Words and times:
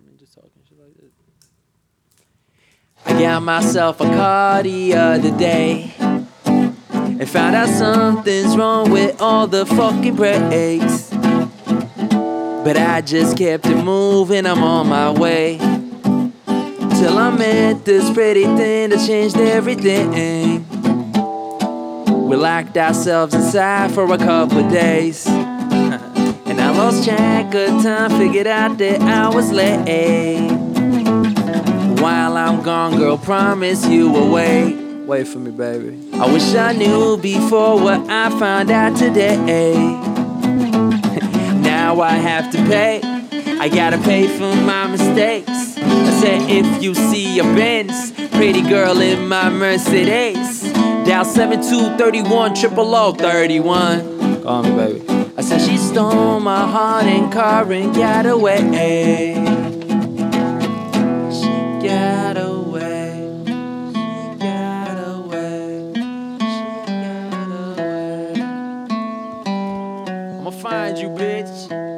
I 0.00 0.06
mean, 0.06 0.16
just 0.18 0.34
talking 0.34 0.50
shit 0.66 0.78
like 0.78 0.94
this. 0.96 1.12
I 3.04 3.20
got 3.20 3.42
myself 3.42 4.00
a 4.00 4.04
car 4.04 4.62
the 4.62 4.94
other 4.94 5.36
day 5.36 5.92
and 6.46 7.28
found 7.28 7.54
out 7.54 7.68
something's 7.68 8.56
wrong 8.56 8.90
with 8.90 9.20
all 9.20 9.46
the 9.46 9.66
fucking 9.66 10.16
brakes. 10.16 11.10
But 11.10 12.76
I 12.76 13.02
just 13.02 13.36
kept 13.36 13.66
it 13.66 13.84
moving, 13.84 14.46
I'm 14.46 14.62
on 14.62 14.88
my 14.88 15.10
way. 15.10 15.58
Till 15.58 17.18
I 17.18 17.30
met 17.36 17.84
this 17.84 18.10
pretty 18.12 18.44
thing 18.44 18.90
that 18.90 19.06
changed 19.06 19.36
everything. 19.36 20.66
We 22.26 22.36
locked 22.36 22.76
ourselves 22.76 23.34
inside 23.34 23.92
for 23.92 24.10
a 24.12 24.18
couple 24.18 24.66
days. 24.70 25.26
I 26.70 26.72
lost 26.72 27.04
track 27.04 27.52
of 27.52 27.82
time, 27.82 28.10
figured 28.12 28.46
out 28.46 28.78
that 28.78 29.00
I 29.00 29.28
was 29.28 29.50
late. 29.50 30.52
While 32.00 32.36
I'm 32.36 32.62
gone, 32.62 32.96
girl, 32.96 33.18
promise 33.18 33.84
you 33.88 34.08
will 34.08 34.30
wait. 34.30 34.76
Wait 35.04 35.26
for 35.26 35.40
me, 35.40 35.50
baby. 35.50 35.98
I 36.14 36.32
wish 36.32 36.54
I 36.54 36.72
knew 36.72 37.16
before 37.16 37.76
what 37.80 38.08
I 38.08 38.30
found 38.38 38.70
out 38.70 38.96
today. 38.96 39.74
now 41.60 42.00
I 42.00 42.12
have 42.12 42.52
to 42.52 42.58
pay. 42.58 43.00
I 43.58 43.68
gotta 43.68 43.98
pay 43.98 44.28
for 44.28 44.54
my 44.54 44.86
mistakes. 44.86 45.76
I 45.76 46.20
said, 46.20 46.48
if 46.48 46.80
you 46.80 46.94
see 46.94 47.40
a 47.40 47.42
Benz, 47.42 48.12
pretty 48.30 48.62
girl 48.62 49.00
in 49.00 49.26
my 49.26 49.50
Mercedes, 49.50 50.72
dial 50.72 51.24
7231 51.24 52.54
triple 52.54 52.94
O 52.94 53.12
31. 53.12 54.42
Call 54.44 54.62
me, 54.62 54.70
baby. 54.76 55.19
I 55.40 55.42
said, 55.42 55.62
she 55.62 55.78
stole 55.78 56.38
my 56.38 56.70
heart 56.70 57.06
and 57.06 57.32
car 57.32 57.72
and 57.72 57.94
got 57.94 58.26
away. 58.26 58.58
She 61.32 61.88
got 61.88 62.36
away. 62.36 63.40
She 63.46 64.38
got 64.38 64.98
away. 64.98 65.92
She 65.94 66.66
got 66.92 67.48
away. 67.56 68.34
I'ma 70.40 70.50
find 70.50 70.98
you, 70.98 71.08
bitch. 71.08 71.89